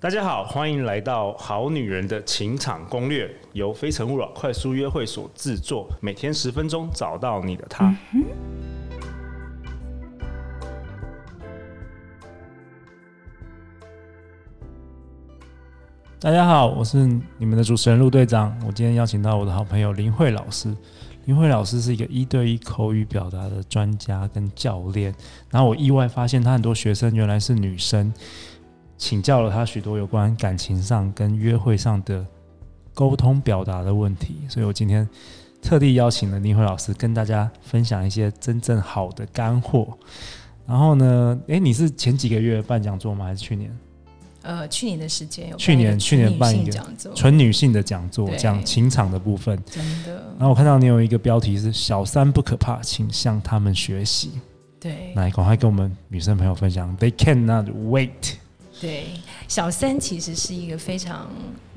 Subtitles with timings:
[0.00, 7.92] 大家好，欢迎来到《好女人的情场攻略》，由非诚勿扰快速约会所制作，每天十分钟，找到你的他。
[16.20, 16.98] 大家好，我是
[17.36, 18.56] 你们的主持人陆队长。
[18.64, 20.72] 我今天邀请到我的好朋友林慧老师。
[21.24, 25.12] 林慧老师是一个一对一口语表达的专家跟教练。
[25.50, 28.14] 然后我意外发现，他很多学生原来是女生。
[28.98, 32.26] 请教了他许多有关感情上跟约会上的
[32.92, 35.08] 沟通表达的问题，所以我今天
[35.62, 39.96] 特地邀请了宁慧老师跟大家分享一些真正好的干货。
[40.66, 43.24] 然后呢，诶，你是前几个月办讲座吗？
[43.24, 43.74] 还是去年？
[44.42, 46.72] 呃，去年的时间有去年去年办一个
[47.14, 49.56] 纯女性的讲座，讲情场的部分。
[49.66, 50.14] 真的。
[50.38, 54.32] 然后我看到你有一个标题是“小三不可怕，请向他们学习”。
[54.80, 58.34] 对，来赶快跟我们女生朋友分享，They cannot wait。
[58.80, 59.06] 对，
[59.48, 61.30] 小三其实是一个非常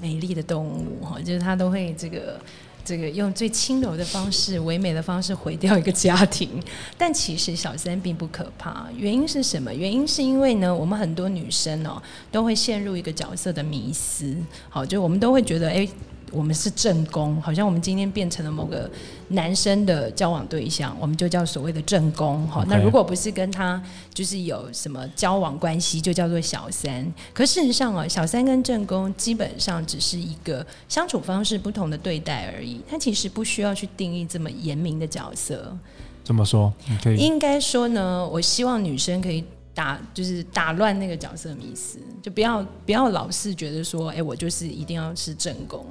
[0.00, 2.40] 美丽的动物哈，就是它都会这个
[2.84, 6.50] 这个用最轻柔的方式、唯美的方式毁掉一个家庭。
[6.96, 9.72] 但其实小三并不可怕，原因是什么？
[9.74, 14.36] 原因是因为呢，我们很多女生哦都会陷入一个角色的迷思，
[14.68, 15.88] 好，就我们都会觉得哎。
[16.32, 18.90] 我们是正宫，好像我们今天变成了某个
[19.28, 22.46] 男生的交往对象，我们就叫所谓的正宫。
[22.48, 23.80] 哈，那如果不是跟他
[24.12, 27.06] 就是有什么交往关系，就叫做小三。
[27.32, 35.76] 可事实上啊，小三跟正宫基本上只是一个相处方式不同的对待而已，他其实不需要去定义这么严明的角色。
[36.24, 36.72] 怎么说？
[36.88, 45.86] 你可以应该说呢，我希望女生可以打，就是打乱那个角色迷思，就不要不要老是觉得说，哎，我就是一定要是正宫。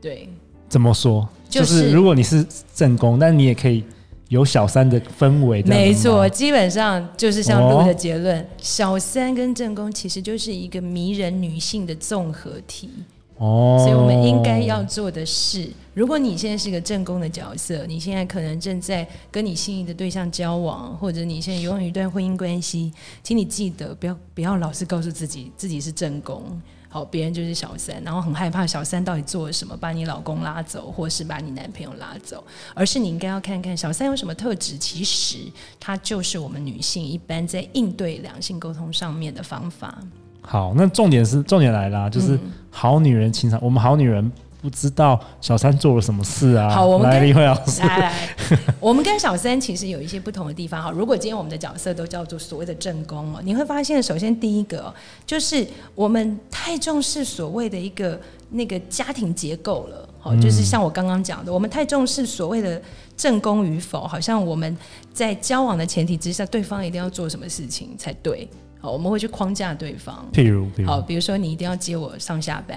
[0.00, 0.28] 对，
[0.68, 1.28] 怎么说？
[1.48, 3.82] 就是、就是、如果你是正宫，但你也可以
[4.28, 5.62] 有小三的氛围。
[5.62, 12.90] 没错，基本上就是像陆的结论，哦、小三跟正宫其实就是一个迷人女性的综合体。
[13.38, 22.92] 哦，所以我们应该要做的是，如果你现在是个正宫的角色，你现在可能正在跟你心仪的对象交往，或者你现在拥有一段婚姻关系，
[23.22, 26.42] 请你记得不要不要老是告诉自己自己是正宫。
[26.88, 32.42] 好，别人就是小三，然后很害怕小三到底做了什么，把你老公拉走，或是把你男朋友拉走，
[32.74, 34.76] 而是你应该要看看小三有什么特质。
[34.78, 35.38] 其实，
[35.78, 39.98] 它就是我们女性一般在应对两性沟通上面的方法。
[40.40, 42.38] 好，那重点是重点来啦，就是
[42.70, 44.32] 好女人情场，我们好女人。
[44.60, 46.68] 不知道小三做了什么事啊？
[46.68, 48.36] 好，我们跟林慧老师来来，
[48.80, 50.82] 我们跟小三其实有一些不同的地方。
[50.82, 54.92] 哈，如果今天我们的角色都叫做所谓的正宫哦，你会发现，首先第一个
[55.24, 58.20] 就是我们太重视所谓的一个
[58.50, 60.08] 那个家庭结构了。
[60.20, 62.82] 好，就是像我刚刚讲的，我们太重视所谓的
[63.16, 64.76] 正宫与否，好像我们
[65.12, 68.48] 在交往的前提之下，对方一定要做什么事情才对。
[68.80, 70.26] 好，我们会去框架对方。
[70.32, 72.76] 譬如，譬如，好，比如说你一定要接我上下班。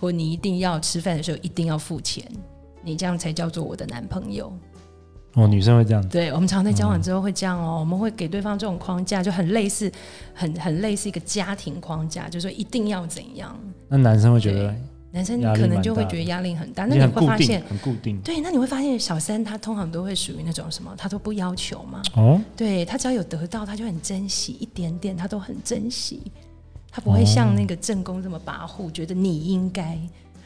[0.00, 2.28] 或你一定要吃饭的时候一定要付钱，
[2.82, 4.52] 你这样才叫做我的男朋友。
[5.34, 6.08] 哦，女生会这样子。
[6.08, 9.88] 对，我们常在交往之后会这样哦，嗯、我们会给对方这种框架，就很类似，
[10.34, 13.56] 很很类似一个家庭框架，就是说一定要怎样。
[13.86, 14.74] 那男生会觉得，
[15.12, 16.86] 男生可能就会觉得压力很大。
[16.86, 18.18] 那你会发现很固定。
[18.22, 22.02] 对，那你会发现小三他通常都会属于那种什么，他都不要求嘛。
[22.14, 22.40] 哦。
[22.56, 26.22] 对，他只要有得到，他就很珍惜一点点，他都很珍惜。
[26.90, 29.98] 他不会像那个正宫这么跋扈，觉得你应该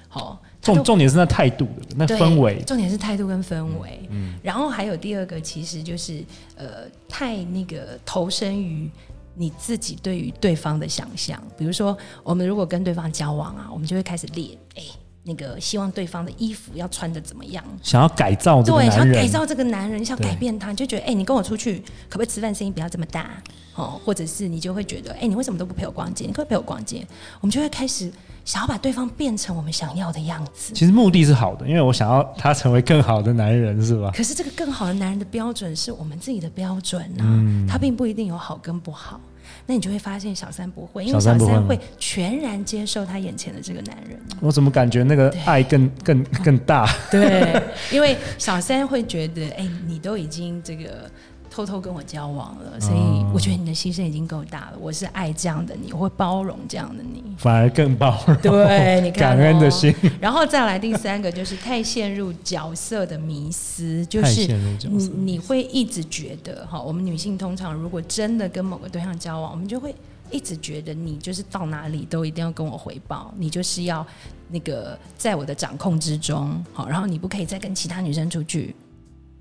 [0.09, 0.43] 好。
[0.61, 2.61] 重重点是那态度，那氛围。
[2.63, 4.01] 重点是态度跟氛围。
[4.11, 4.35] 嗯。
[4.43, 6.25] 然后还有第二个，其实就是
[6.57, 8.91] 呃，太那个投身于
[9.37, 11.41] 你自己对于对方的想象。
[11.57, 14.83] 比如说，我们如果跟对方交往啊，我们就会开始练，哎，
[15.27, 17.63] 那个希望对方的衣服要穿的怎么样？
[17.83, 18.91] 想要改造这个男人。
[18.91, 23.31] 对，想要改造这个男人，想要改变他，就觉得，哎，你跟我出去，可不可以吃饭声音不要这么大？
[23.75, 26.25] 哦，或者是你就会觉得，哎，你为什么都不陪我逛街？
[26.27, 27.05] 你可不可以陪我逛街？
[27.41, 28.11] 我们就会开始
[28.45, 30.73] 想要把对方变成我们想要的样子。
[30.73, 34.13] 其实目的是好的，因为我想要他成为更好的男人，是吧？
[34.15, 39.21] 可是这个更好的男人的标准是我们自己的标准呢、啊，嗯、他并不一定有好跟不好。
[39.67, 44.19] 那你就会发现小三不会，因为小三会全然接受他眼前的这个男人。
[44.41, 46.89] 我怎么感觉那个爱更更更大？
[47.11, 51.11] 对，因为小三会觉得，哎，你都已经这个。
[51.51, 54.73] 偷偷跟我交往了，所以我觉得你的牺牲已经够大了。
[54.81, 58.37] 我是爱这样的你，我会包容这样的你，反而更包容。
[58.39, 59.95] 对，你看、哦、感恩的心。
[60.21, 64.47] 然后再来第三个，就是太陷入角色的迷思，就是
[64.91, 69.95] 你你会一直觉得哈，我们女性通常如果真的跟某个对象交往，我们就会
[70.31, 74.07] 一直觉得你就是到哪里都一定要跟我回报，你就是要
[74.49, 78.75] 那个在我的掌控之中，好，然后你不可以再跟其他女生出去。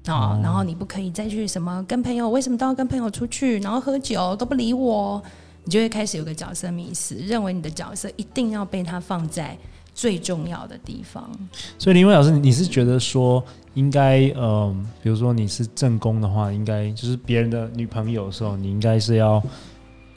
[0.06, 3.60] 啊，然后你不可以再去什么跟朋友，为什么都要跟朋友出去？
[3.60, 5.22] 然后喝酒都不理我，
[5.64, 9.58] 你就会开始有个角色迷失，认为你的角色一定要被他放在
[9.94, 11.30] 最重要的地方。
[11.78, 13.44] 所以林伟老师，你是觉得说
[13.74, 19.42] 应该，嗯、呃，比如说你是正宫的话，应该就是别人的女朋友的时候，你应该是要。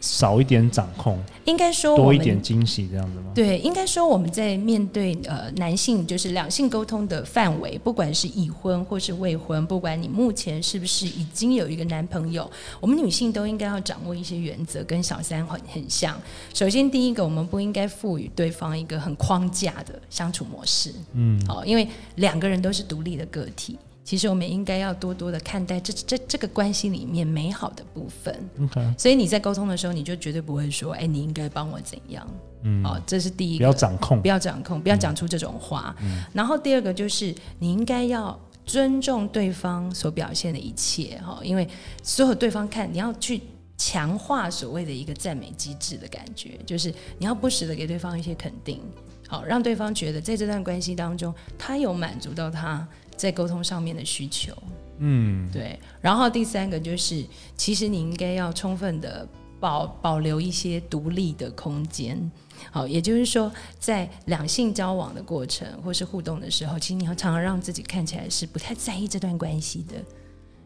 [0.00, 3.32] 少一点掌控，应该说多一点惊喜，这样子吗？
[3.34, 12.48] 对，应该说我们在面对呃男性，就是两性沟通的范围，不管是已婚或是未婚，不管你目前是不是已经有一个男朋友，
[12.80, 16.16] 我们女性都应该要掌握一些原则，跟小三很很像。
[16.54, 23.76] 首先，第一个，我们不应该赋予对方一个很框架的相处模式，嗯，好，因为两个人都是独立的个体。
[24.08, 28.34] 其实我们应该要多多的看待这这这个关系里面美好的部分。
[28.58, 28.98] Okay.
[28.98, 32.26] 所以你在沟通的时候，你就绝对不会说：“哎，你应该帮我怎样？”
[32.64, 35.94] 嗯，哦，这是第一个，不要掌控，不要掌控，不要讲出这种话。
[36.00, 38.34] 嗯，然后第二个就是你应该要
[38.64, 41.20] 尊重对方所表现的一切。
[41.22, 41.68] 哈，因为
[42.02, 43.42] 所有对方看，你要去
[43.76, 48.80] 强化所谓的一个赞美机制的感觉，就是你要不时的给对方一些肯定，
[49.28, 52.88] 好，让对方觉得在这段关系当中，他有满足到他。
[53.18, 54.54] 在沟通上面的需求，
[54.98, 55.78] 嗯，对。
[56.00, 57.22] 然后第三个就是，
[57.56, 59.28] 其实你应该要充分的
[59.60, 62.30] 保保留一些独立的空间。
[62.70, 69.94] 好，也就是说，在两性交往的过程或是互动的时候，其实你要常常让自己看起来是不太在意这段关系的，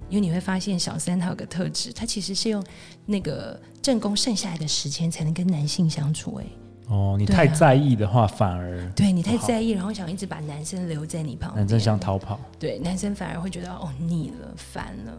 [0.09, 2.63] 因为你会发现小三他有个特质，他其实是用
[3.07, 6.45] 那个正宫剩下来的时间才能跟男性相处，哎。
[6.89, 15.13] 哦，你太在意的话，反而对你太在意，然后想一直把男生留在你旁边，男生想逃跑，对，男生反而会觉得哦腻了，烦了，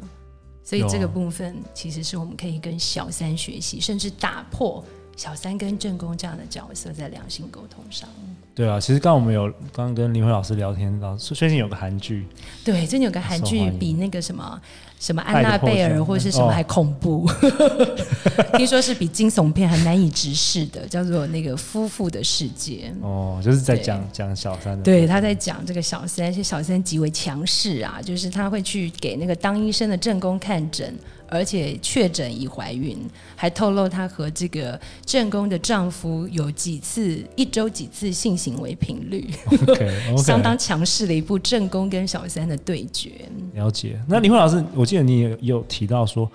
[0.64, 4.84] 所以这个部分其实是我们可以跟小三学习，甚至打破
[5.16, 8.08] 小三跟正宫这样的角色在良性沟通上。
[8.54, 12.28] 对啊，其实刚刚我们有刚刚跟林慧老师聊天，老师最近有个韩剧，
[12.64, 14.62] 对，最近有个韩剧比那个什么。
[15.04, 17.28] 什么安娜贝尔或是什么还恐怖？
[17.44, 22.90] 哦、听说是比惊悚片还难以直视的，叫做那个夫妇的世界。
[23.02, 24.84] 哦，就是在讲讲小三的。
[24.84, 30.96] 对，他在讲这个小三，而且小三极为强势啊，就是他会去给那个当医生的正宫看诊。
[31.30, 32.96] 而且确诊已怀孕，
[33.36, 40.18] 还透露她和这个正宫的丈夫有几次一周几次性行为频率，okay, okay.
[40.22, 43.10] 相当强势的一部正宫跟小三的对决。
[43.56, 44.00] 了解。
[44.08, 46.30] 那林慧老师，我记得你也有提到说，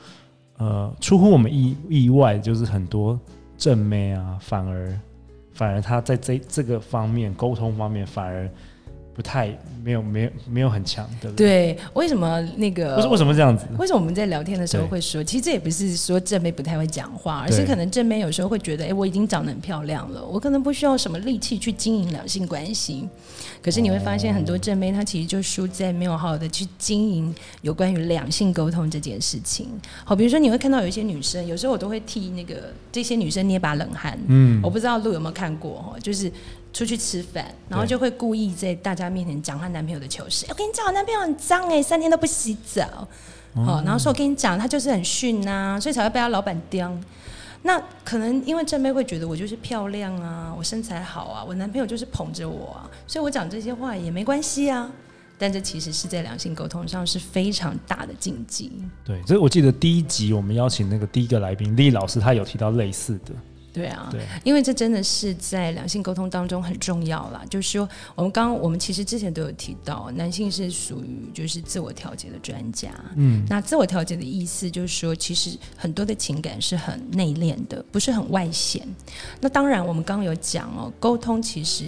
[0.57, 3.19] 呃，出乎我们意意外，就是很多
[3.57, 5.01] 正妹啊，反而
[5.53, 8.51] 反而他在这这个方面沟通方面反而。
[9.19, 9.49] 不太
[9.83, 11.75] 没有没有没有很强，对不对？
[11.75, 12.95] 对，为什么那个？
[12.95, 13.67] 不是为什么这样子？
[13.77, 23.09] 为什么我们在聊天的时候会说，其实这也不是说正妹不太会讲话，而是可能正妹有时候会觉得，哎，我已经长得很漂亮了，我可能不需要什么力气去经营两性关系。
[23.61, 29.67] 可是你会发现，很多正妹她其实就输在没有好好的去经营有关于两性沟通这件事情。
[30.05, 34.17] 好，比如说你会看到有一些女生，有时候我都会替那个这些女生捏把冷汗。
[34.29, 36.31] 嗯，我不知道路有没有看过哈，就是。
[36.73, 40.47] 出去吃饭，然后就会故意在大家面前讲她男朋友的糗事。
[40.49, 42.85] 我跟你讲，我男朋友很脏哎，三天都不洗澡。
[43.55, 46.97] 好、嗯，然后说我跟你讲，他就是很逊呐、啊，所以才会被他老板刁。
[47.63, 54.89] 那可能因为正妹会觉得我就是漂亮啊，我身材好啊，我男朋友就是捧着我啊，所以我讲这些话也没关系啊。
[55.41, 58.73] 但这其实是在良性沟通上是非常大的禁忌。
[59.05, 63.33] 对，所以我记得第一集我们邀请那个第一个来宾丽老师，她有提到类似的。
[63.71, 67.45] 对啊，对，因为这真的是在两性沟通当中很重要啦。
[67.49, 72.91] 就是说，我们刚刚我们其实之前都有提到，男性是属于就是自我调节的专家。
[73.17, 78.83] 嗯，那自我调节的意思就是说，其实很多的情感是很内敛的，不是很外显。
[79.41, 81.85] 那当然，我们刚刚有讲哦，沟通其实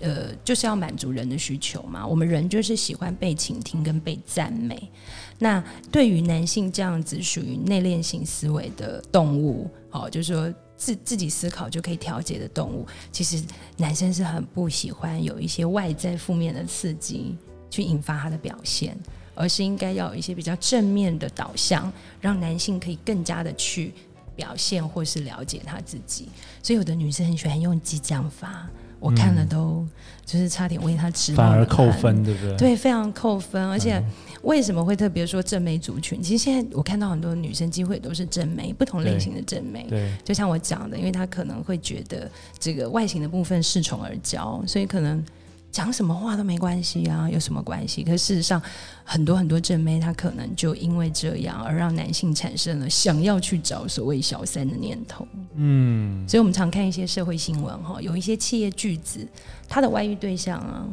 [0.00, 2.04] 呃就是要满足人的需求嘛。
[2.04, 4.90] 我们人就是喜欢被倾听跟被赞美。
[5.38, 10.52] 那对于男性这样子属于内敛型思维的动物，好，就是说。
[10.84, 13.40] 自自己思考就可以调节的动物，其实
[13.76, 17.36] 男生是很不喜欢有一些外在负面的刺激
[17.70, 18.98] 去引发他的表现，
[19.36, 23.94] 而是应该要有一些比较正面的导向，让男性可以更加的去
[24.34, 26.28] 表现或是了解他自己。
[26.64, 28.68] 所以有的女生很喜欢用激将法，
[29.02, 29.86] 我看了都
[30.24, 32.56] 就是差点为他吃，反而扣分，对不对？
[32.56, 34.02] 对，非常扣分，而且。
[34.42, 36.20] 为什么会特别说正妹族群？
[36.20, 39.86] 其实现在我看到很多女生几乎也都是正妹，不同类型的正妹。
[39.88, 42.28] 对，就像我讲的，因为她可能会觉得
[42.58, 45.24] 这个外形的部分恃宠而骄，所以可能
[45.72, 48.04] 讲什么话都没关系啊，有什么关系？
[48.04, 48.62] 可事实上，
[49.02, 55.26] 很多很多正妹她可能就因为这样而让男性产生了想要去找所谓小三的念头。
[55.54, 59.26] 嗯，所以我们常看一些社会新闻哈，有一些企业巨子，
[59.66, 60.86] 他的外遇对象啊。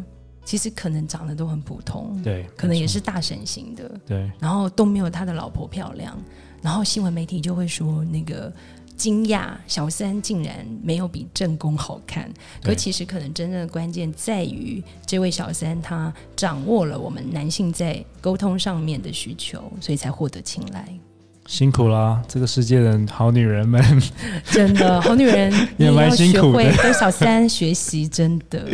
[0.46, 6.18] 其实可能长得都很普通，对，可能也是大神型的，对，然后都没有他的老婆漂亮，
[6.60, 8.52] 然后新闻媒体就会说那个
[9.00, 10.54] 惊讶，小三竟然
[10.84, 12.30] 没有比正宫好看。
[12.62, 20.86] 可其实可能真正的关键在于，这位小三他掌握了我们男性在沟通上面的需求，所以才获得青睐。
[21.48, 23.82] 辛苦啦，这个世界的好女人们，
[24.52, 28.68] 真的好女人 也蛮辛苦的，跟小三学习，真的。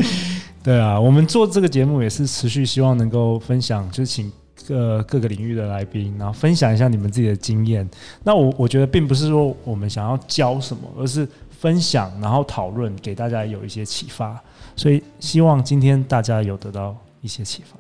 [0.64, 4.30] 对啊，我们做这个节目也是持续希望能够分享，就是请
[4.68, 7.88] 各各个领域的来宾，然后分享一下你们自己的经验。
[8.24, 14.42] 那我我觉得并不是说我们想要教什么，而是分享，然后讨论，给大家有一些启发。
[14.76, 17.78] 所以希望今天大家有得到一些启发。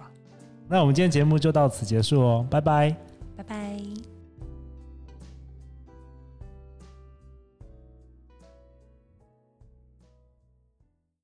[0.67, 2.96] 那我们今天节目就到此结束哦，拜拜，